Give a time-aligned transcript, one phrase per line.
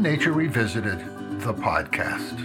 [0.00, 0.98] Nature Revisited,
[1.40, 2.38] the podcast.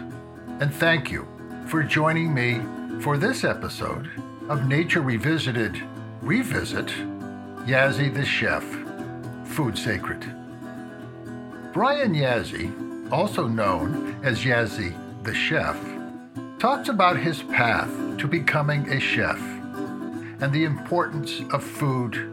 [0.59, 1.25] And thank you
[1.67, 2.59] for joining me
[2.99, 4.09] for this episode
[4.49, 5.81] of Nature Revisited
[6.21, 6.87] Revisit
[7.65, 8.65] Yazzie the Chef,
[9.45, 10.19] Food Sacred.
[11.71, 14.93] Brian Yazzie, also known as Yazzie
[15.23, 15.79] the Chef,
[16.59, 19.39] talks about his path to becoming a chef
[20.41, 22.29] and the importance of food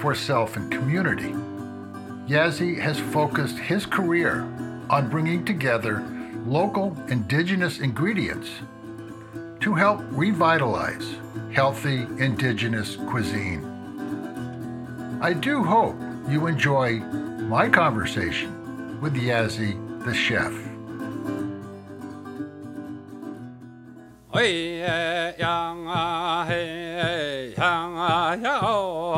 [0.00, 1.32] for self and community.
[2.26, 4.48] Yazzie has focused his career
[4.90, 6.02] on bringing together
[6.46, 8.50] local indigenous ingredients
[9.60, 11.16] to help revitalize
[11.52, 13.64] healthy indigenous cuisine.
[15.22, 15.96] I do hope
[16.28, 16.98] you enjoy
[17.48, 20.52] my conversation with Yazzie the chef.
[27.54, 29.13] Thank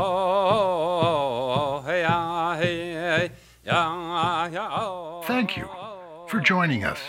[6.46, 7.00] joining us.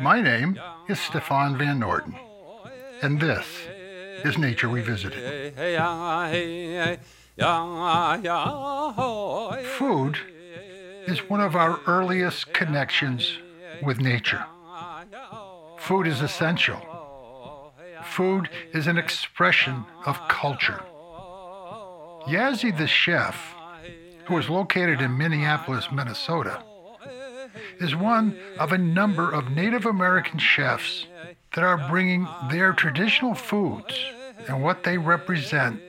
[0.00, 2.18] My name is Stefan Van Noorden,
[3.02, 3.46] and this
[4.24, 5.52] is Nature Revisited.
[9.76, 10.18] Food
[11.06, 13.36] is one of our earliest connections
[13.82, 14.46] with nature.
[15.76, 16.80] Food is essential.
[18.02, 20.82] Food is an expression of culture.
[22.26, 23.54] Yazzie the chef
[24.24, 26.62] who is located in Minneapolis, Minnesota,
[27.80, 31.06] is one of a number of Native American chefs
[31.54, 33.98] that are bringing their traditional foods
[34.46, 35.80] and what they represent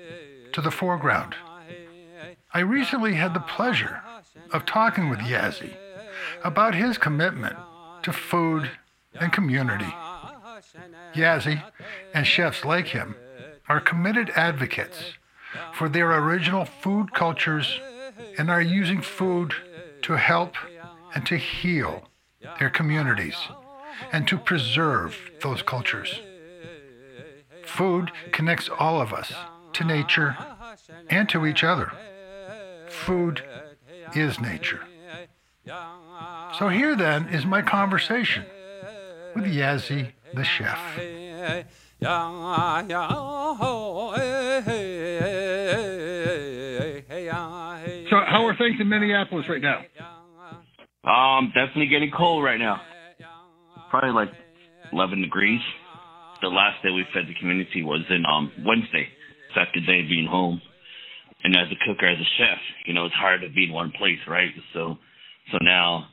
[0.53, 1.35] to the foreground.
[2.53, 4.01] I recently had the pleasure
[4.51, 5.75] of talking with Yazzie
[6.43, 7.55] about his commitment
[8.03, 8.69] to food
[9.19, 9.93] and community.
[11.13, 11.63] Yazzie
[12.13, 13.15] and chefs like him
[13.67, 15.13] are committed advocates
[15.73, 17.79] for their original food cultures
[18.37, 19.53] and are using food
[20.01, 20.55] to help
[21.13, 22.03] and to heal
[22.59, 23.35] their communities
[24.11, 26.21] and to preserve those cultures.
[27.63, 29.33] Food connects all of us
[29.73, 30.37] to nature
[31.09, 31.91] and to each other.
[32.87, 33.43] Food
[34.15, 34.81] is nature.
[36.57, 38.45] So here then is my conversation
[39.35, 40.79] with Yazzie the chef.
[48.09, 49.81] So, how are things in Minneapolis right now?
[51.03, 52.81] Um, definitely getting cold right now.
[53.89, 54.29] Probably like
[54.93, 55.61] 11 degrees.
[56.41, 59.07] The last day we fed the community was in um Wednesday,
[59.55, 60.61] second day being home.
[61.43, 63.91] And as a cooker, as a chef, you know, it's hard to be in one
[63.97, 64.51] place, right?
[64.73, 64.97] So,
[65.51, 66.05] so now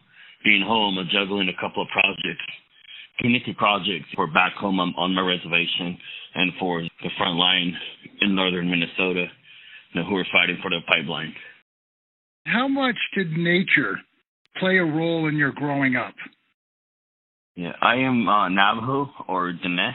[0.43, 2.45] being home, I'm juggling a couple of projects,
[3.21, 5.99] community projects for back home on, on my reservation
[6.35, 7.77] and for the front line
[8.23, 9.27] in northern Minnesota,
[9.93, 11.35] you know, who are fighting for the pipeline.
[12.47, 13.99] How much did nature
[14.59, 16.15] play a role in your growing up?
[17.55, 19.95] Yeah, I am uh, Navajo or Dene.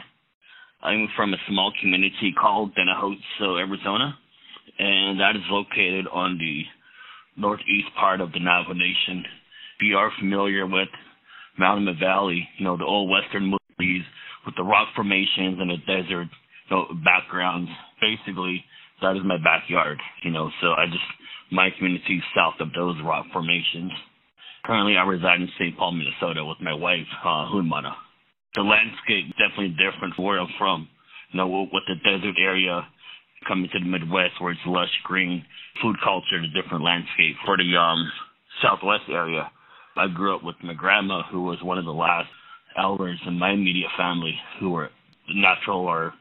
[0.82, 4.18] I'm from a small community called Dennehotso, Arizona,
[4.78, 6.62] and that is located on the
[7.40, 9.24] northeast part of the Navajo Nation.
[9.78, 10.88] If you are familiar with
[11.58, 14.02] Monument Valley, you know, the old western movies
[14.44, 16.28] with the rock formations and the desert
[16.68, 17.70] you know, backgrounds,
[18.00, 18.62] basically,
[19.00, 21.04] that is my backyard, you know, so I just
[21.50, 23.92] my community is south of those rock formations.
[24.64, 25.76] Currently, I reside in St.
[25.76, 27.92] Paul, Minnesota with my wife, uh, Hunmana.
[28.54, 30.88] The landscape definitely different where I'm from.
[31.32, 32.86] You know, with the desert area
[33.46, 35.44] coming to the Midwest where it's lush green,
[35.82, 37.36] food culture, the different landscape.
[37.44, 38.10] For the um,
[38.62, 39.50] Southwest area,
[39.96, 42.28] I grew up with my grandma, who was one of the last
[42.78, 44.88] elders in my immediate family who were
[45.34, 46.12] natural or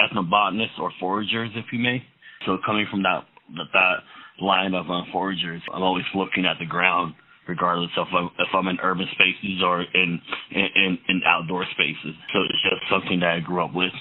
[0.00, 2.02] ethnobotanists or foragers, if you may.
[2.46, 3.24] So coming from that
[3.56, 5.60] that, that line of uh, foragers.
[5.72, 7.14] I'm always looking at the ground,
[7.48, 8.06] regardless of
[8.38, 10.20] if I'm in urban spaces or in,
[10.52, 12.14] in in outdoor spaces.
[12.32, 13.92] So it's just something that I grew up with.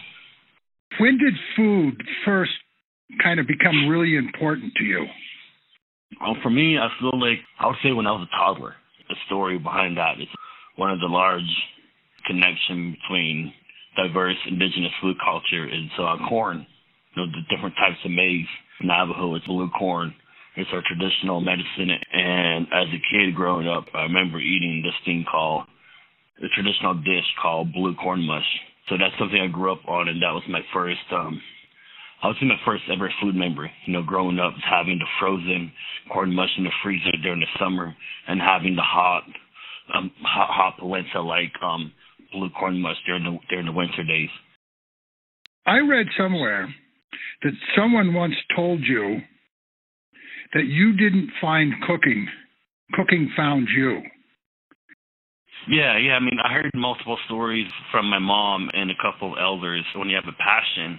[1.00, 2.52] When did food first
[3.24, 5.06] kind of become really important to you?
[6.22, 8.76] Well, for me, I feel like I would say when I was a toddler.
[9.10, 10.28] The story behind that is
[10.76, 11.48] one of the large
[12.26, 13.54] connection between
[13.96, 16.66] diverse indigenous food culture is uh, corn.
[17.16, 18.46] You know, the different types of maize.
[18.82, 20.14] Navajo, it's blue corn.
[20.58, 21.94] It's our traditional medicine.
[22.12, 25.66] And as a kid growing up, I remember eating this thing called
[26.42, 28.46] the traditional dish called blue corn mush.
[28.90, 31.40] So that's something I grew up on, and that was my first, um,
[32.24, 33.72] I would say my first ever food memory.
[33.86, 35.72] You know, growing up, having the frozen
[36.12, 37.96] corn mush in the freezer during the summer,
[38.28, 39.24] and having the hot,
[39.94, 41.92] um, hot, hot polenta like um,
[42.32, 44.30] blue corn mush during the during the winter days.
[45.68, 46.74] I read somewhere
[47.44, 49.20] that someone once told you
[50.54, 52.28] that you didn't find cooking,
[52.94, 54.02] cooking found you.
[55.68, 56.16] Yeah, yeah.
[56.16, 59.84] I mean, I heard multiple stories from my mom and a couple of elders.
[59.96, 60.98] When you have a passion,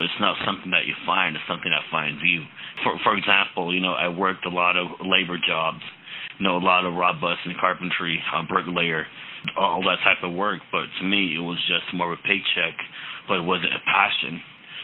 [0.00, 2.44] it's not something that you find; it's something that finds you.
[2.84, 5.80] For for example, you know, I worked a lot of labor jobs,
[6.38, 9.06] you know, a lot of rod busting, carpentry, uh, bricklayer,
[9.56, 10.60] all that type of work.
[10.72, 12.76] But to me, it was just more of a paycheck,
[13.28, 14.40] but it wasn't a passion,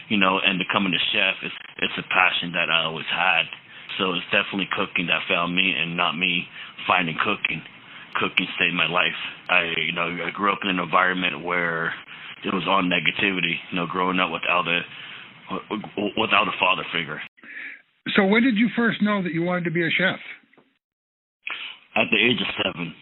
[0.09, 0.41] you know.
[0.41, 3.45] And becoming a chef is it's a passion that I always had.
[3.97, 6.47] So it's definitely cooking that found me, and not me
[6.85, 7.61] finding cooking.
[8.15, 9.17] Cooking saved my life.
[9.49, 11.93] I, you know, I grew up in an environment where
[12.43, 13.55] it was all negativity.
[13.71, 14.81] You know, growing up without a
[16.17, 17.21] without a father figure.
[18.15, 20.19] So when did you first know that you wanted to be a chef?
[21.95, 22.93] At the age of seven.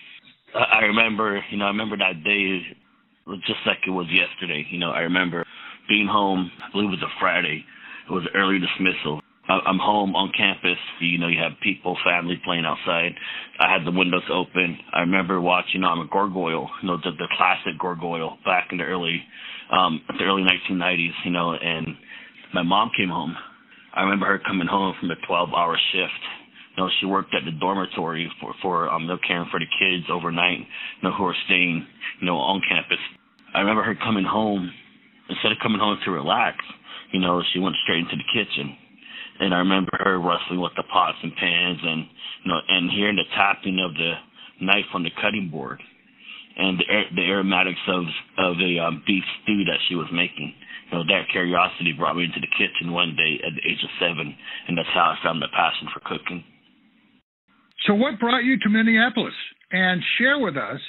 [0.55, 2.61] I remember, you know, I remember that day
[3.45, 4.65] just like it was yesterday.
[4.69, 5.45] You know, I remember
[5.89, 7.65] being home, I believe it was a Friday.
[8.09, 9.21] It was early dismissal.
[9.47, 10.77] I'm home on campus.
[10.99, 13.13] You know, you have people, family playing outside.
[13.59, 14.77] I had the windows open.
[14.91, 18.79] I remember watching on um, a gargoyle, you know, the, the classic gargoyle back in
[18.79, 19.21] the early,
[19.71, 21.13] um, the early 1990s.
[21.25, 21.87] You know, and
[22.53, 23.35] my mom came home.
[23.93, 26.23] I remember her coming home from a 12-hour shift.
[26.75, 30.09] You know, she worked at the dormitory for for um, they're caring for the kids
[30.11, 30.57] overnight.
[30.57, 31.85] You know, who are staying,
[32.19, 32.99] you know, on campus.
[33.53, 34.71] I remember her coming home
[35.29, 36.57] instead of coming home to relax.
[37.13, 38.75] You know, she went straight into the kitchen
[39.39, 42.05] and I remember her rustling with the pots and pans and
[42.43, 44.13] you know and hearing the tapping of the
[44.61, 45.81] knife on the cutting board
[46.57, 46.85] and the
[47.15, 48.03] the aromatics of
[48.37, 50.53] of the um, beef stew that she was making.
[50.91, 53.89] You know that curiosity brought me into the kitchen one day at the age of
[53.99, 54.35] seven,
[54.67, 56.43] and that's how I found my passion for cooking.
[57.87, 59.33] So, what brought you to Minneapolis?
[59.71, 60.79] And share with us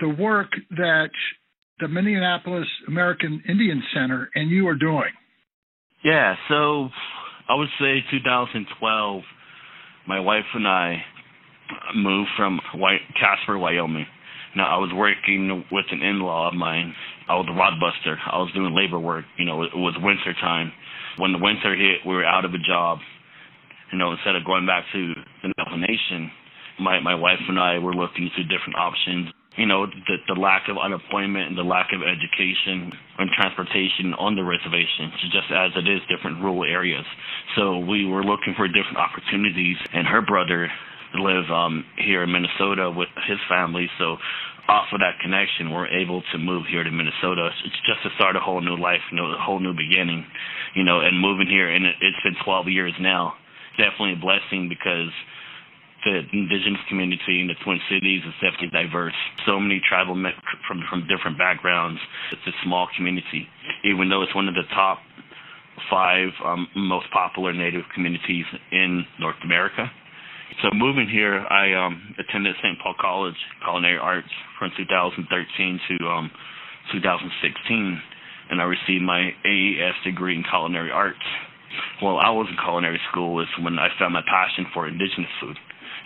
[0.00, 1.10] the work that
[1.78, 5.12] the Minneapolis American Indian Center and you are doing.
[6.04, 6.88] Yeah, so
[7.52, 9.22] I would say 2012,
[10.08, 11.04] my wife and I
[11.94, 14.06] moved from White, Casper, Wyoming.
[14.56, 16.94] Now I was working with an in-law of mine.
[17.28, 18.16] I was a rod buster.
[18.24, 19.26] I was doing labor work.
[19.36, 20.72] You know, it was winter time.
[21.18, 23.00] When the winter hit, we were out of a job.
[23.92, 25.12] You know, instead of going back to
[25.42, 26.30] the Nation,
[26.80, 30.68] my my wife and I were looking into different options you know, the, the lack
[30.68, 32.88] of unemployment and the lack of education
[33.18, 37.04] and transportation on the reservation, just as it is different rural areas.
[37.56, 40.72] So we were looking for different opportunities, and her brother
[41.20, 43.90] lives um, here in Minnesota with his family.
[43.98, 44.16] So
[44.68, 47.52] off of that connection, we're able to move here to Minnesota.
[47.66, 50.24] It's just to start a whole new life, you know, a whole new beginning,
[50.74, 53.34] you know, and moving here, and it, it's been 12 years now.
[53.76, 55.12] Definitely a blessing because–
[56.04, 59.14] the indigenous community in the Twin Cities is definitely diverse.
[59.46, 60.32] So many tribal men
[60.66, 62.00] from from different backgrounds.
[62.32, 63.46] It's a small community,
[63.84, 64.98] even though it's one of the top
[65.90, 69.90] five um, most popular Native communities in North America.
[70.62, 72.78] So moving here, I um, attended St.
[72.82, 74.28] Paul College Culinary Arts
[74.58, 76.30] from 2013 to um,
[76.92, 78.02] 2016,
[78.50, 81.24] and I received my AES degree in culinary arts.
[82.02, 85.56] While I was in culinary school is when I found my passion for indigenous food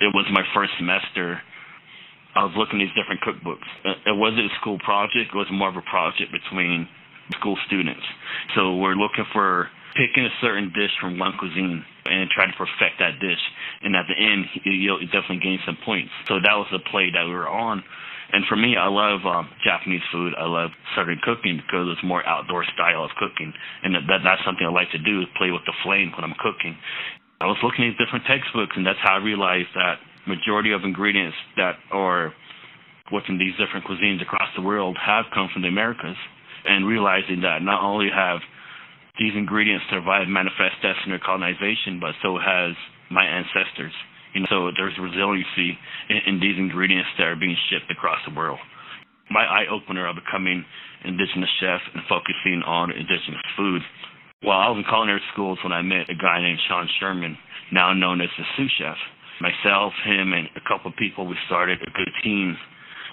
[0.00, 1.40] it was my first semester.
[2.34, 3.64] I was looking at these different cookbooks.
[4.04, 5.32] It wasn't a school project.
[5.32, 6.88] It was more of a project between
[7.40, 8.04] school students.
[8.54, 13.00] So we're looking for picking a certain dish from one cuisine and try to perfect
[13.00, 13.40] that dish.
[13.82, 16.12] And at the end, you'll definitely gain some points.
[16.28, 17.82] So that was the play that we were on.
[18.32, 20.34] And for me, I love um, Japanese food.
[20.36, 23.52] I love southern cooking because it's more outdoor style of cooking,
[23.84, 26.34] and that, that's something I like to do is play with the flame when I'm
[26.38, 26.76] cooking.
[27.40, 31.36] I was looking at different textbooks, and that's how I realized that majority of ingredients
[31.56, 32.32] that are
[33.12, 36.16] within these different cuisines across the world have come from the Americas,
[36.64, 38.40] and realizing that not only have
[39.20, 42.74] these ingredients survived manifest destiny or colonization, but so has
[43.10, 43.92] my ancestors.
[44.34, 45.78] You know, so there's resiliency
[46.08, 48.58] in, in these ingredients that are being shipped across the world.
[49.30, 50.64] My eye opener of becoming
[51.04, 53.82] indigenous chef and focusing on indigenous food
[54.46, 57.36] well, I was in culinary schools when I met a guy named Sean Sherman,
[57.72, 58.94] now known as the Sioux Chef.
[59.42, 62.56] Myself, him, and a couple of people, we started a good team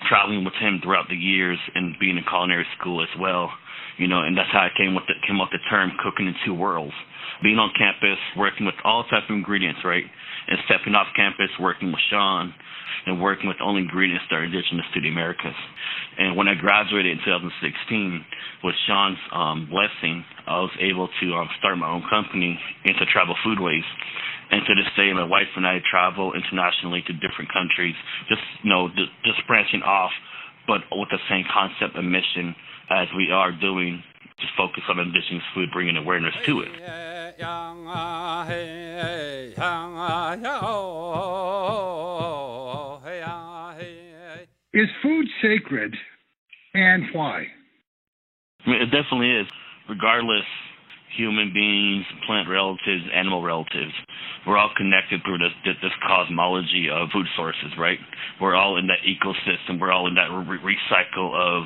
[0.07, 3.49] traveling with him throughout the years and being in culinary school as well.
[3.97, 6.35] You know, and that's how I came with the, came up the term cooking in
[6.45, 6.93] two worlds.
[7.41, 10.05] Being on campus, working with all types of ingredients, right?
[10.47, 12.53] And stepping off campus, working with Sean
[13.05, 15.55] and working with only ingredients that are indigenous to the Americas.
[16.17, 18.25] And when I graduated in 2016,
[18.63, 23.87] with Sean's um, blessing, I was able to um, start my own company Intertribal Foodways.
[24.51, 27.95] And to this day, my wife and I travel internationally to different countries,
[28.29, 28.89] just you know,
[29.25, 30.11] just branching off,
[30.67, 32.55] but with the same concept and mission
[32.89, 34.03] as we are doing,
[34.39, 36.71] just focus on indigenous food, bringing awareness to it.
[44.73, 45.95] Is food sacred
[46.73, 47.45] and why?
[48.65, 49.47] I mean, it definitely is,
[49.87, 50.45] regardless
[51.15, 53.93] human beings, plant relatives, animal relatives.
[54.47, 57.99] We're all connected through this, this cosmology of food sources, right?
[58.41, 59.79] We're all in that ecosystem.
[59.79, 61.63] We're all in that re- recycle of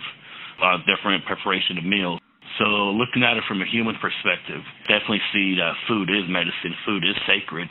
[0.61, 2.19] uh, different preparation of meals.
[2.59, 2.65] So
[2.97, 6.73] looking at it from a human perspective, definitely see that food is medicine.
[6.85, 7.69] Food is sacred.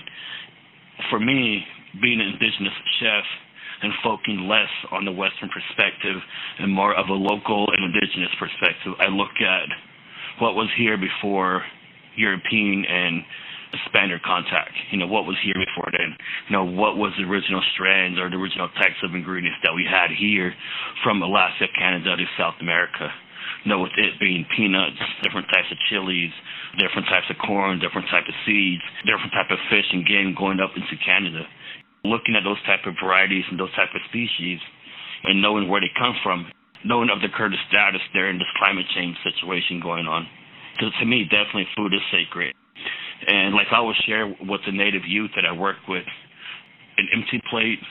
[1.11, 1.65] For me,
[2.01, 3.25] being an indigenous chef
[3.83, 6.17] and focusing less on the Western perspective
[6.61, 9.69] and more of a local and indigenous perspective, I look at
[10.41, 11.63] what was here before
[12.17, 13.23] European and
[13.89, 14.73] Spaniard contact.
[14.91, 16.17] You know, what was here before then?
[16.49, 19.85] You know, what was the original strands or the original types of ingredients that we
[19.85, 20.55] had here
[21.03, 23.11] from Alaska, Canada to South America?
[23.67, 24.95] Know, with it being peanuts,
[25.27, 26.31] different types of chilies,
[26.79, 30.63] different types of corn, different type of seeds, different type of fish and game going
[30.63, 31.43] up into Canada.
[32.07, 34.63] Looking at those type of varieties and those type of species
[35.27, 36.47] and knowing where they come from,
[36.87, 40.31] knowing of the current status there in this climate change situation going on.
[40.79, 42.55] So to me, definitely food is sacred.
[43.27, 46.07] And like I always share with the native youth that I work with,
[46.99, 47.83] an empty plate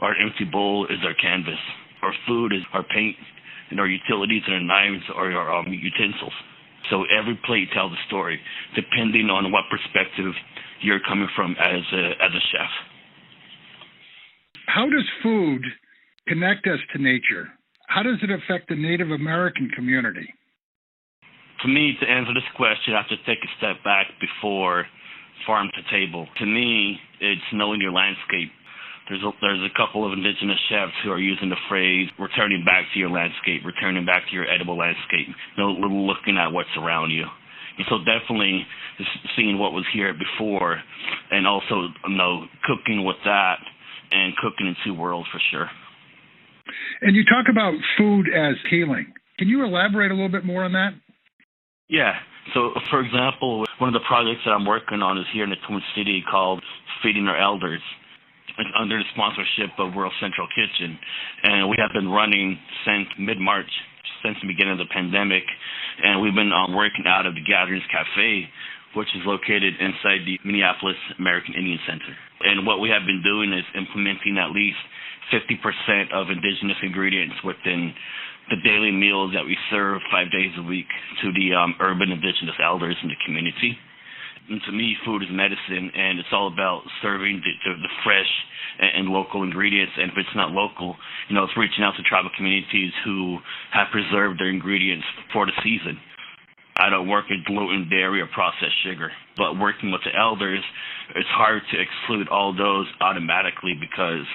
[0.00, 1.60] or an empty bowl is our canvas.
[2.00, 3.16] Our food is our paint,
[3.70, 6.32] and our utilities and our knives are our um, utensils.
[6.90, 8.40] So every plate tells a story,
[8.74, 10.32] depending on what perspective
[10.82, 12.70] you're coming from as a, as a chef.
[14.66, 15.62] How does food
[16.26, 17.48] connect us to nature?
[17.88, 20.32] How does it affect the Native American community?
[21.62, 24.86] For me, to answer this question, I have to take a step back before
[25.46, 26.26] farm to table.
[26.38, 28.50] To me, it's knowing your landscape.
[29.10, 32.86] There's a, there's a couple of indigenous chefs who are using the phrase returning back
[32.94, 37.10] to your landscape, returning back to your edible landscape, you know, looking at what's around
[37.10, 37.26] you.
[37.76, 38.62] And so definitely
[39.36, 40.78] seeing what was here before
[41.30, 43.58] and also you know cooking with that
[44.12, 45.70] and cooking in two worlds for sure.
[47.02, 49.12] And you talk about food as healing.
[49.38, 50.90] Can you elaborate a little bit more on that?
[51.88, 52.12] Yeah.
[52.54, 55.56] So, for example, one of the projects that I'm working on is here in the
[55.66, 56.62] Twin City called
[57.02, 57.80] Feeding Our Elders.
[58.58, 60.98] It's under the sponsorship of World Central Kitchen.
[61.42, 63.70] And we have been running since mid March,
[64.22, 65.44] since the beginning of the pandemic.
[66.02, 68.48] And we've been um, working out of the Gatherings Cafe,
[68.94, 72.12] which is located inside the Minneapolis American Indian Center.
[72.42, 74.80] And what we have been doing is implementing at least
[75.30, 77.94] 50% of indigenous ingredients within
[78.50, 80.90] the daily meals that we serve five days a week
[81.22, 83.78] to the um, urban indigenous elders in the community.
[84.50, 88.26] And to me, food is medicine, and it's all about serving the, the, the fresh
[88.80, 89.92] and, and local ingredients.
[89.96, 90.96] And if it's not local,
[91.28, 93.38] you know, it's reaching out to tribal communities who
[93.72, 95.98] have preserved their ingredients for the season.
[96.76, 99.12] I don't work in gluten, dairy, or processed sugar.
[99.36, 100.64] But working with the elders,
[101.14, 104.26] it's hard to exclude all those automatically because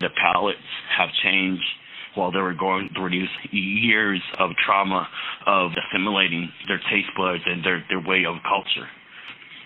[0.00, 0.58] the palates
[0.96, 1.68] have changed
[2.14, 5.06] while they were going through these years of trauma
[5.46, 8.88] of assimilating their taste buds and their, their way of culture.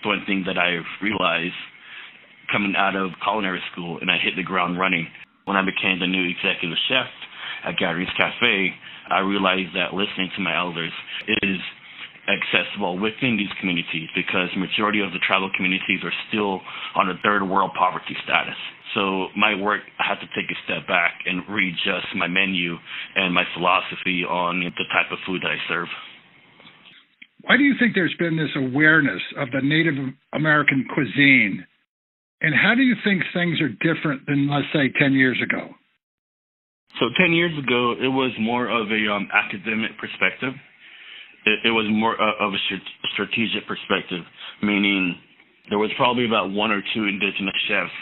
[0.05, 1.57] One thing that I've realized
[2.51, 5.07] coming out of culinary school and I hit the ground running
[5.45, 7.09] when I became the new executive chef
[7.65, 8.73] at Gatherings Cafe,
[9.09, 10.91] I realized that listening to my elders
[11.41, 11.57] is
[12.25, 16.61] accessible within these communities because majority of the tribal communities are still
[16.95, 18.57] on a third world poverty status.
[18.93, 22.77] So my work, I had to take a step back and readjust my menu
[23.15, 25.87] and my philosophy on the type of food that I serve.
[27.45, 29.95] Why do you think there's been this awareness of the Native
[30.33, 31.65] American cuisine?
[32.41, 35.69] And how do you think things are different than, let's say, 10 years ago?
[36.99, 40.53] So 10 years ago, it was more of a um, academic perspective
[41.45, 42.61] it, it was more of a
[43.13, 44.25] strategic perspective,
[44.61, 45.15] meaning
[45.69, 47.93] there was probably about one or two indigenous chefs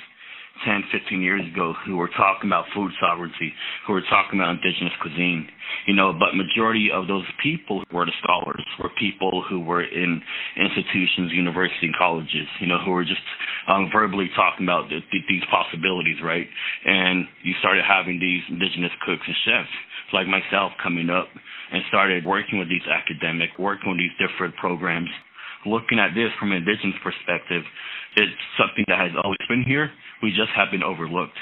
[0.66, 3.54] 10, 15 years ago who were talking about food sovereignty,
[3.86, 5.48] who were talking about indigenous cuisine,
[5.88, 10.22] you know, but majority of those people were the scholars, were people who were in
[10.56, 13.24] institutions, universities, and colleges, you know, who were just
[13.68, 16.48] um, verbally talking about the, the, these possibilities, right?
[16.86, 19.76] And you started having these indigenous cooks and chefs
[20.14, 21.28] like myself coming up
[21.72, 25.10] and started working with these academic, working with these different programs,
[25.66, 27.64] looking at this from an indigenous perspective,
[28.16, 29.90] it's something that has always been here.
[30.24, 31.36] We just have been overlooked.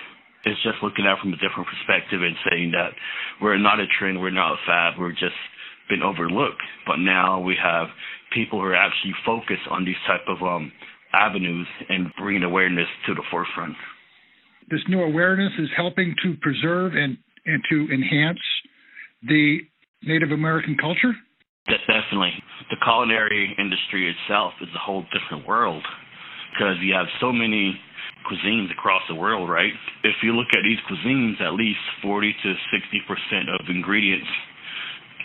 [0.43, 2.97] It's just looking at it from a different perspective and saying that
[3.39, 5.38] we're not a trend, we're not a fad, we're just
[5.88, 6.65] been overlooked.
[6.88, 7.88] But now we have
[8.33, 10.71] people who are actually focused on these type of um,
[11.13, 13.77] avenues and bringing awareness to the forefront.
[14.71, 18.41] This new awareness is helping to preserve and, and to enhance
[19.21, 19.59] the
[20.03, 21.13] Native American culture?
[21.67, 22.33] Yes, Definitely.
[22.71, 25.83] The culinary industry itself is a whole different world
[26.53, 27.79] because you have so many
[28.27, 29.73] cuisines across the world, right?
[30.03, 34.27] If you look at these cuisines, at least 40 to 60% of ingredients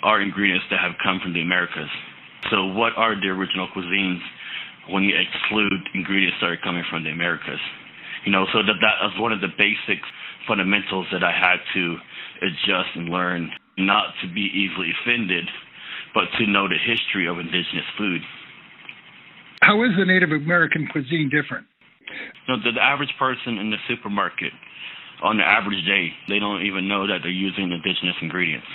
[0.03, 1.91] are ingredients that have come from the Americas.
[2.51, 4.21] So, what are the original cuisines
[4.91, 7.61] when you exclude ingredients that are coming from the Americas?
[8.25, 10.03] You know, so that, that was one of the basic
[10.47, 11.97] fundamentals that I had to
[12.43, 15.45] adjust and learn not to be easily offended,
[16.15, 18.21] but to know the history of indigenous food.
[19.63, 21.67] How is the Native American cuisine different?
[22.47, 24.53] You know, the, the average person in the supermarket,
[25.23, 28.67] on the average day, they don't even know that they're using indigenous ingredients.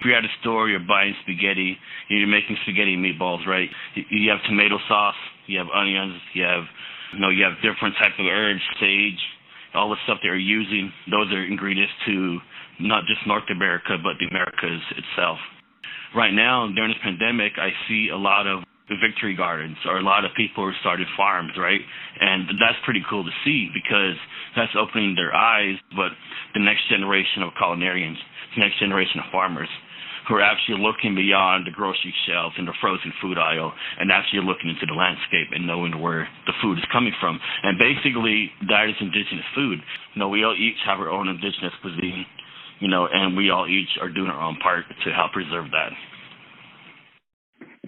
[0.00, 1.76] If you're at a store, you're buying spaghetti,
[2.08, 3.68] you're making spaghetti meatballs, right?
[3.94, 6.64] You have tomato sauce, you have onions, you have,
[7.14, 9.20] you know, you have different types of herbs, sage,
[9.74, 10.92] all the stuff they're using.
[11.10, 12.38] Those are ingredients to
[12.80, 15.38] not just North America, but the Americas itself.
[16.14, 20.02] Right now, during this pandemic, I see a lot of the victory gardens or a
[20.02, 21.80] lot of people are starting farms, right?
[22.20, 24.16] And that's pretty cool to see because
[24.54, 26.14] that's opening their eyes, but
[26.54, 28.18] the next generation of culinarians,
[28.54, 29.68] the next generation of farmers
[30.28, 34.42] who are actually looking beyond the grocery shelves and the frozen food aisle and actually
[34.42, 37.38] looking into the landscape and knowing where the food is coming from.
[37.62, 39.78] And basically, that is indigenous food.
[40.14, 42.26] You know, we all each have our own indigenous cuisine,
[42.80, 45.94] you know, and we all each are doing our own part to help preserve that.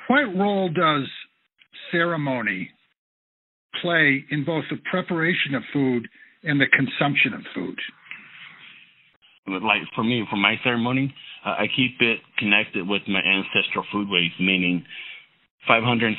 [0.06, 1.08] What role does
[1.90, 2.70] ceremony
[3.82, 6.08] play in both the preparation of food
[6.44, 7.78] and the consumption of food?
[9.48, 11.14] Like for me, for my ceremony,
[11.44, 14.84] uh, I keep it connected with my ancestral foodways, meaning
[15.66, 16.16] 560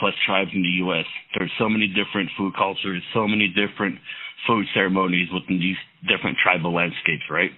[0.00, 1.06] plus tribes in the U.S.
[1.38, 3.98] There's so many different food cultures, so many different
[4.46, 7.50] food ceremonies within these different tribal landscapes, right?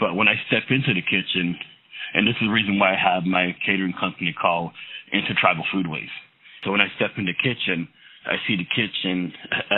[0.00, 1.56] But when I step into the kitchen,
[2.14, 4.72] and this is the reason why I have my catering company called
[5.12, 6.12] Intertribal Foodways.
[6.64, 7.88] So when I step in the kitchen,
[8.26, 9.32] I see the kitchen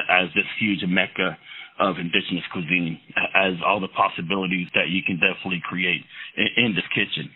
[0.09, 1.37] as this huge mecca
[1.81, 3.01] of indigenous cuisine,
[3.35, 6.03] as all the possibilities that you can definitely create
[6.37, 7.31] in, in this kitchen.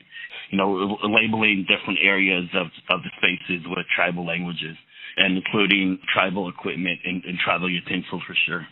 [0.50, 4.76] You know, labeling different areas of, of the spaces with tribal languages
[5.16, 8.66] and including tribal equipment and, and tribal utensils for sure.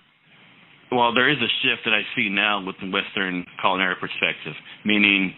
[0.92, 5.34] Well, there is a shift that I see now with the Western culinary perspective, meaning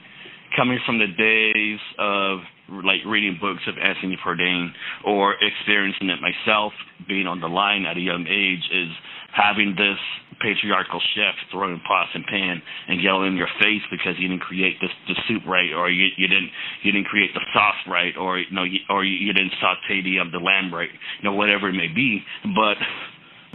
[0.57, 2.39] coming from the days of
[2.85, 4.69] like reading books of Anthony Bourdain
[5.07, 6.73] or experiencing it myself,
[7.07, 8.93] being on the line at a young age, is
[9.33, 9.99] having this
[10.41, 14.77] patriarchal chef throwing pots and pan and yelling in your face because you didn't create
[14.81, 16.51] this the soup right or you you didn't
[16.83, 20.01] you didn't create the sauce right or you know you, or you, you didn't saute
[20.03, 22.23] the um, the lamb right you know whatever it may be.
[22.55, 22.79] But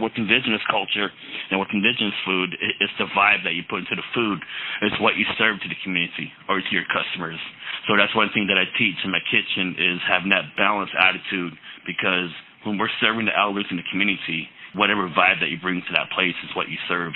[0.00, 1.10] with indigenous culture
[1.50, 4.38] and with indigenous food, it's the vibe that you put into the food.
[4.82, 7.38] It's what you serve to the community or to your customers.
[7.86, 11.54] So that's one thing that I teach in my kitchen is having that balanced attitude
[11.86, 12.30] because
[12.64, 16.10] when we're serving the elders in the community, whatever vibe that you bring to that
[16.10, 17.12] place is what you serve.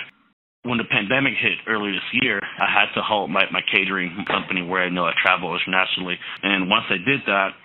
[0.63, 4.61] When the pandemic hit earlier this year, I had to halt my, my catering company
[4.61, 6.19] where I know I travel internationally.
[6.43, 7.55] And once I did that,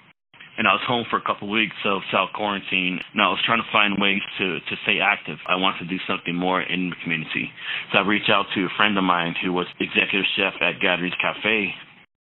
[0.56, 3.00] and I was home for a couple of weeks of self quarantine.
[3.12, 5.38] And I was trying to find ways to to stay active.
[5.48, 7.50] I wanted to do something more in the community.
[7.92, 11.18] So I reached out to a friend of mine who was executive chef at Gatherings
[11.20, 11.74] Cafe.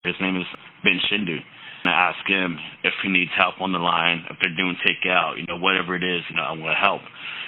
[0.04, 0.46] His name is
[0.84, 1.38] Ben Shindu.
[1.84, 5.40] And I asked him if he needs help on the line, if they're doing takeout,
[5.40, 7.02] you know, whatever it is, you know, I want to help.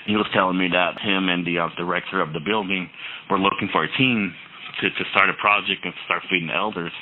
[0.08, 2.90] He was telling me that him and the uh, director of the building
[3.30, 4.34] were looking for a team
[4.80, 6.94] to, to start a project and start feeding the elders.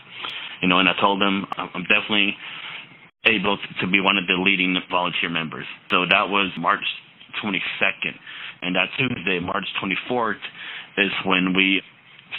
[0.61, 2.35] You know, and I told him I'm definitely
[3.25, 5.65] able to be one of the leading volunteer members.
[5.89, 6.83] So that was March
[7.43, 8.15] 22nd.
[8.61, 10.41] And that Tuesday, March 24th,
[10.97, 11.81] is when we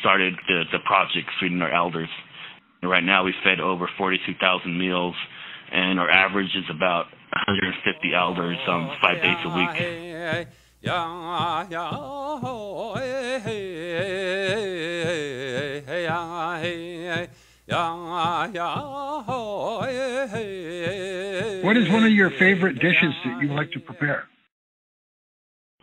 [0.00, 2.08] started the, the project Feeding Our Elders.
[2.82, 5.14] Right now, we fed over 42,000 meals,
[5.70, 7.06] and our average is about
[7.46, 10.56] 150 elders um, five days a week.
[21.64, 24.24] What is one of your favorite dishes that you like to prepare?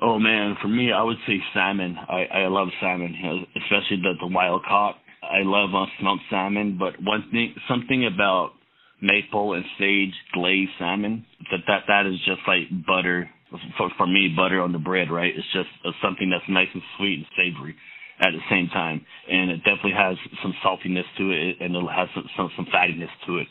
[0.02, 1.98] Oh man, for me, I would say salmon.
[1.98, 3.16] I, I love salmon,
[3.56, 4.96] especially the, the wild caught.
[5.24, 8.52] I love uh, smoked salmon, but one thing, something about
[9.02, 13.30] maple and sage glazed salmon that that that is just like butter
[13.78, 14.34] for, for me.
[14.36, 15.34] Butter on the bread, right?
[15.36, 17.76] It's just uh, something that's nice and sweet and savory
[18.20, 22.10] at the same time, and it definitely has some saltiness to it, and it has
[22.14, 23.48] some some, some fattiness to it.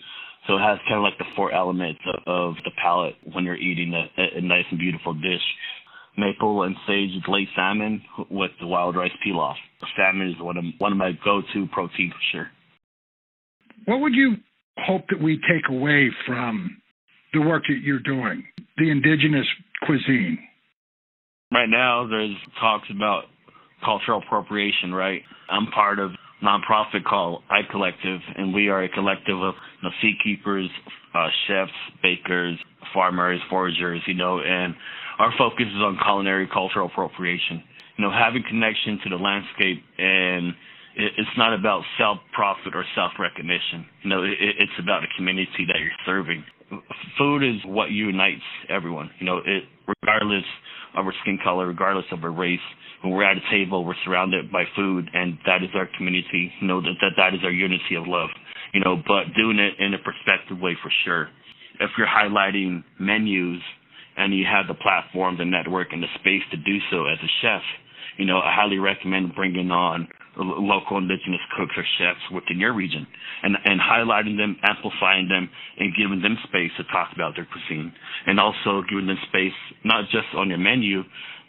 [0.46, 3.56] So it has kind of like the four elements of, of the palate when you're
[3.56, 5.42] eating a, a nice and beautiful dish.
[6.18, 9.54] Maple and sage glazed salmon with the wild rice pilaf.
[9.96, 12.50] Salmon is one of one of my go-to protein for sure.
[13.84, 14.36] What would you
[14.78, 16.80] hope that we take away from
[17.34, 18.44] the work that you're doing,
[18.78, 19.46] the indigenous
[19.82, 20.38] cuisine?
[21.52, 23.24] right now there's talks about
[23.84, 25.22] cultural appropriation, right?
[25.50, 26.10] I'm part of
[26.42, 30.68] nonprofit called I Collective, and we are a collective of you know, seedkeepers,
[31.14, 31.72] uh, chefs,
[32.02, 32.58] bakers,
[32.92, 34.74] farmers, foragers, you know, and
[35.18, 37.62] our focus is on culinary cultural appropriation.
[37.96, 40.52] You know, having connection to the landscape and
[40.96, 43.84] it's not about self profit or self recognition.
[44.02, 46.44] You know, it's about the community that you're serving.
[47.18, 49.10] Food is what unites everyone.
[49.20, 50.44] You know, it regardless
[50.96, 52.60] of our skin color, regardless of our race.
[53.02, 56.50] When we're at a table, we're surrounded by food, and that is our community.
[56.60, 58.30] You know, that that, that is our unity of love.
[58.72, 61.28] You know, but doing it in a perspective way for sure.
[61.78, 63.60] If you're highlighting menus
[64.16, 67.30] and you have the platform, the network, and the space to do so as a
[67.42, 67.62] chef,
[68.16, 73.06] you know, I highly recommend bringing on local indigenous cooks or chefs within your region
[73.42, 77.92] and, and highlighting them, amplifying them, and giving them space to talk about their cuisine.
[78.26, 81.02] And also giving them space, not just on your menu,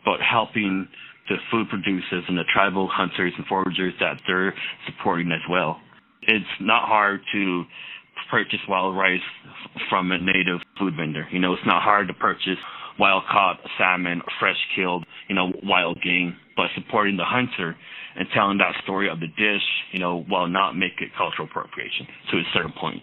[0.06, 0.88] but helping
[1.30, 4.54] the food producers and the tribal hunters and foragers that they're
[4.86, 5.80] supporting as well.
[6.22, 7.64] It's not hard to
[8.32, 9.20] purchase wild rice
[9.90, 11.28] from a native food vendor.
[11.32, 12.58] You know, it's not hard to purchase
[13.00, 17.76] wild caught salmon, fresh killed, you know, wild game, but supporting the hunter
[18.16, 22.08] and telling that story of the dish, you know, while not make it cultural appropriation
[22.32, 23.02] to a certain point.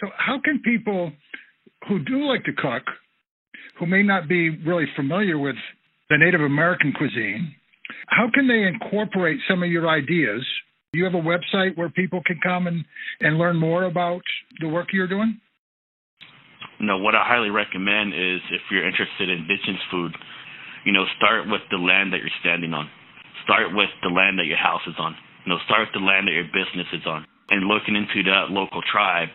[0.00, 1.12] So, how can people
[1.88, 2.82] who do like to cook,
[3.78, 5.56] who may not be really familiar with
[6.10, 7.54] the Native American cuisine,
[8.08, 10.44] how can they incorporate some of your ideas?
[10.92, 12.84] Do you have a website where people can come and,
[13.20, 14.22] and learn more about
[14.60, 15.40] the work you're doing?
[16.80, 20.12] No, what I highly recommend is if you're interested in indigenous food,
[20.84, 22.88] you know, start with the land that you're standing on
[23.44, 25.14] start with the land that your house is on.
[25.44, 28.50] You know, start with the land that your business is on, and looking into that
[28.54, 29.28] local tribe,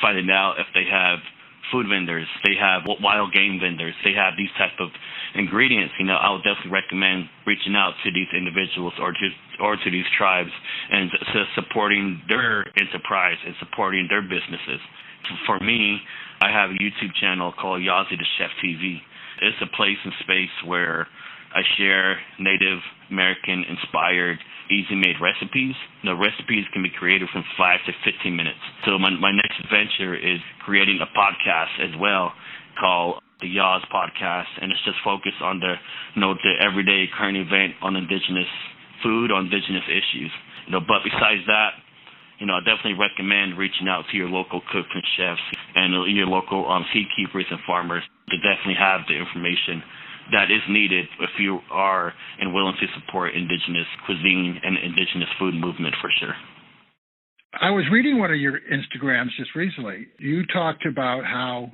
[0.00, 1.18] finding out if they have
[1.72, 4.90] food vendors, they have wild game vendors, they have these type of
[5.34, 5.94] ingredients.
[5.98, 9.26] You know, I would definitely recommend reaching out to these individuals or to
[9.58, 10.52] or to these tribes
[10.92, 14.80] and to supporting their enterprise and supporting their businesses.
[15.46, 15.98] For me,
[16.40, 19.00] I have a YouTube channel called Yazzie the Chef TV.
[19.42, 21.06] It's a place and space where
[21.54, 24.38] I share Native American inspired,
[24.70, 25.74] easy made recipes.
[26.04, 28.60] The recipes can be created from five to 15 minutes.
[28.84, 32.32] So my, my next venture is creating a podcast as well
[32.78, 35.74] called the Yaws podcast, and it's just focused on the,
[36.14, 38.48] you know, the everyday current event on indigenous
[39.02, 40.32] food, on indigenous issues.
[40.66, 41.76] You know, but besides that,
[42.38, 45.40] you know, I definitely recommend reaching out to your local cooks and chefs
[45.74, 49.82] and your local um, seed keepers and farmers to definitely have the information
[50.32, 55.54] that is needed if you are and willing to support indigenous cuisine and indigenous food
[55.54, 56.34] movement for sure.
[57.58, 60.08] I was reading one of your Instagrams just recently.
[60.18, 61.70] You talked about how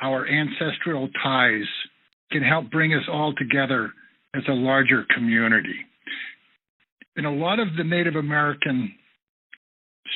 [0.00, 1.66] our ancestral ties
[2.30, 3.90] can help bring us all together
[4.34, 5.74] as a larger community.
[7.16, 8.94] In a lot of the Native American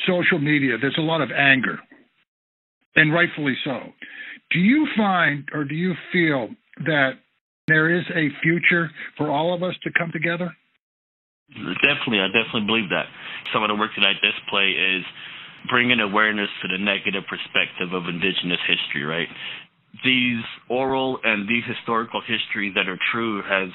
[0.06, 1.78] social media, there's a lot of anger,
[2.96, 3.78] and rightfully so.
[4.50, 6.48] Do you find or do you feel
[6.84, 7.12] that
[7.68, 10.50] there is a future for all of us to come together?
[11.82, 13.06] Definitely, I definitely believe that.
[13.52, 15.04] Some of the work that I display is
[15.68, 19.28] bringing awareness to the negative perspective of indigenous history, right?
[20.04, 23.68] These oral and these historical histories that are true has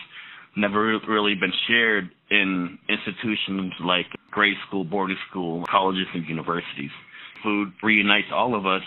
[0.55, 6.91] never really been shared in institutions like grade school, boarding school, colleges, and universities.
[7.41, 8.83] Food reunites all of us.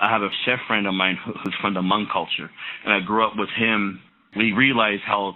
[0.00, 2.50] I have a chef friend of mine who's from the Hmong culture,
[2.84, 4.00] and I grew up with him
[4.36, 5.34] we realize how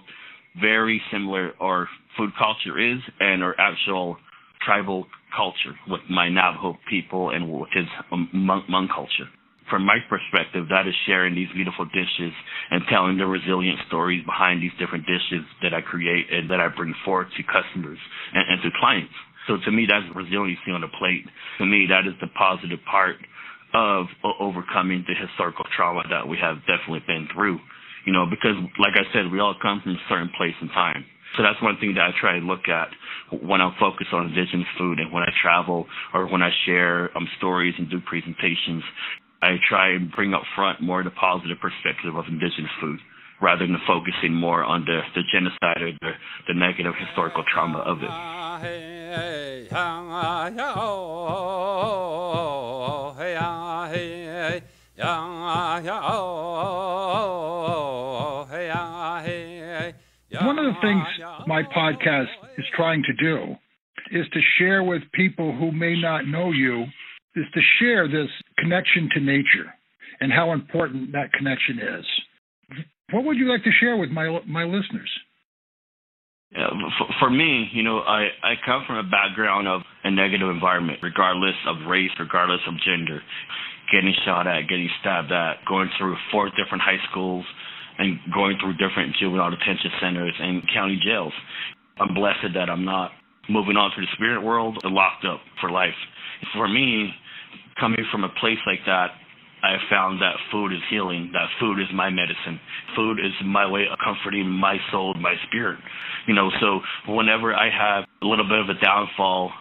[0.61, 4.17] very similar our food culture is and our actual
[4.65, 9.29] tribal culture with my Navajo people and with his Hmong, Hmong culture.
[9.69, 12.33] From my perspective, that is sharing these beautiful dishes
[12.69, 16.67] and telling the resilient stories behind these different dishes that I create and that I
[16.67, 17.97] bring forth to customers
[18.33, 19.13] and, and to clients.
[19.47, 21.25] So to me, that's resiliency on the plate.
[21.59, 23.17] To me, that is the positive part
[23.73, 24.05] of
[24.39, 27.59] overcoming the historical trauma that we have definitely been through
[28.05, 31.05] you know, because like I said, we all come from a certain place and time.
[31.37, 32.89] So that's one thing that I try to look at
[33.41, 37.27] when I'm focused on indigenous food and when I travel or when I share um,
[37.37, 38.83] stories and do presentations.
[39.41, 42.99] I try and bring up front more the positive perspective of indigenous food
[43.43, 46.11] rather than focusing more on the, the genocide or the,
[46.47, 48.09] the negative historical trauma of it.
[60.45, 61.03] One of the things
[61.45, 62.27] my podcast
[62.57, 63.55] is trying to do
[64.11, 66.85] is to share with people who may not know you,
[67.35, 69.73] is to share this connection to nature
[70.21, 72.05] and how important that connection is.
[73.13, 75.09] What would you like to share with my my listeners?
[76.51, 80.49] Yeah, for, for me, you know, I, I come from a background of a negative
[80.49, 83.21] environment, regardless of race, regardless of gender.
[83.91, 87.45] Getting shot at, getting stabbed at, going through four different high schools,
[87.97, 91.33] and going through different juvenile detention centers and county jails.
[91.99, 93.11] I'm blessed that I'm not
[93.49, 95.97] moving on to the spirit world or locked up for life.
[96.53, 97.13] For me,
[97.79, 99.13] coming from a place like that,
[99.63, 102.59] I found that food is healing, that food is my medicine.
[102.97, 105.79] Food is my way of comforting my soul, my spirit.
[106.27, 109.51] You know, so whenever I have a little bit of a downfall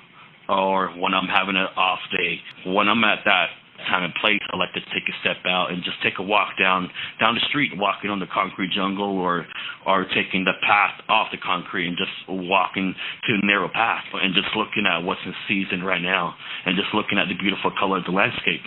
[0.48, 3.46] or when I'm having an off day, when I'm at that
[3.88, 6.58] time and place, I like to take a step out and just take a walk
[6.58, 6.90] down
[7.20, 9.46] down the street, walking on the concrete jungle, or
[9.86, 12.94] or taking the path off the concrete and just walking
[13.28, 16.34] to a narrow path and just looking at what's in season right now
[16.66, 18.62] and just looking at the beautiful color of the landscape.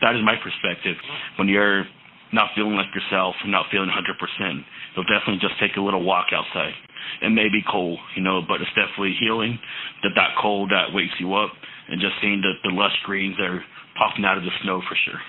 [0.00, 0.96] That is my perspective.
[1.36, 1.84] When you're
[2.32, 4.62] not feeling like yourself, not feeling 100%,
[4.94, 6.74] you'll definitely just take a little walk outside.
[7.22, 9.58] It may be cold, you know, but it's definitely healing.
[10.02, 11.50] That that cold that wakes you up,
[11.88, 13.64] and just seeing the, the lush greens are
[14.00, 15.20] popping out of the snow for sure.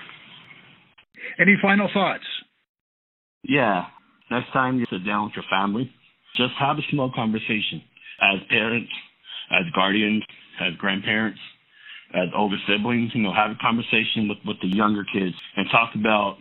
[1.38, 2.24] Any final thoughts?
[3.44, 3.84] Yeah.
[4.30, 5.92] Next time you sit down with your family,
[6.36, 7.84] just have a small conversation.
[8.22, 8.90] As parents,
[9.50, 10.24] as guardians,
[10.60, 11.40] as grandparents,
[12.14, 15.90] as older siblings, you know, have a conversation with, with the younger kids and talk
[15.94, 16.36] about,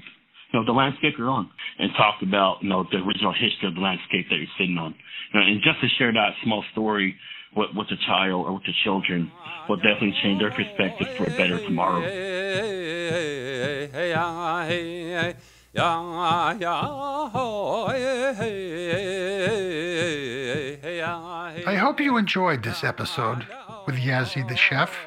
[0.51, 3.75] you know, the landscape you're on and talk about, you know, the original history of
[3.75, 4.95] the landscape that you're sitting on.
[5.33, 7.15] You know, and just to share that small story
[7.55, 9.31] with, with the child or with the children
[9.67, 12.01] will definitely change their perspective for a better tomorrow.
[21.65, 23.45] I hope you enjoyed this episode
[23.85, 24.97] with Yazzie the Chef,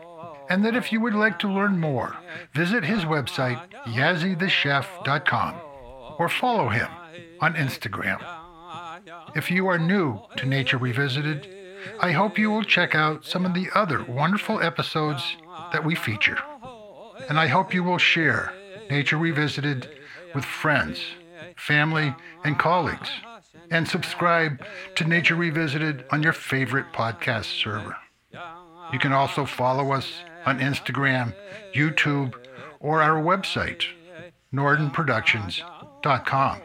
[0.49, 2.17] and that if you would like to learn more,
[2.53, 5.55] visit his website, yazziethechef.com,
[6.19, 6.89] or follow him
[7.41, 8.23] on Instagram.
[9.35, 11.64] If you are new to Nature Revisited,
[12.01, 15.37] I hope you will check out some of the other wonderful episodes
[15.73, 16.39] that we feature.
[17.29, 18.53] And I hope you will share
[18.91, 19.89] Nature Revisited
[20.35, 21.01] with friends,
[21.57, 23.09] family, and colleagues.
[23.71, 24.63] And subscribe
[24.97, 27.97] to Nature Revisited on your favorite podcast server.
[28.93, 30.13] You can also follow us
[30.45, 31.33] on Instagram,
[31.73, 32.35] YouTube,
[32.81, 33.85] or our website,
[34.53, 36.61] noordenproductions.com.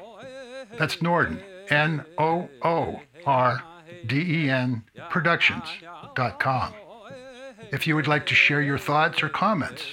[0.77, 3.63] That's Noorden, N O O R
[4.05, 6.73] D-E-N Productions.com.
[7.71, 9.85] If you would like to share your thoughts or comments,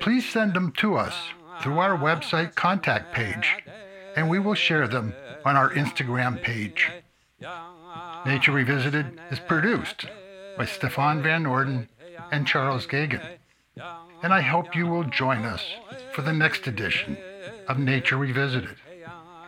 [0.00, 1.14] please send them to us
[1.62, 3.56] through our website contact page,
[4.16, 6.90] and we will share them on our Instagram page.
[8.26, 10.06] Nature Revisited is produced
[10.56, 11.88] by Stefan Van Noorden
[12.32, 13.24] and Charles Gagan.
[14.22, 15.64] And I hope you will join us
[16.12, 17.16] for the next edition
[17.68, 18.76] of Nature Revisited.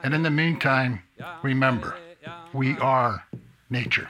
[0.03, 1.03] And in the meantime,
[1.43, 1.97] remember,
[2.53, 3.25] we are
[3.73, 4.09] nature.